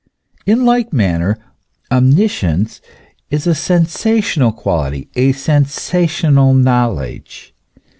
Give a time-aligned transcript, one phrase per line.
[0.47, 1.37] In like manner
[1.91, 2.81] omniscience
[3.29, 7.53] is a sensational quality, a sensational knowledge.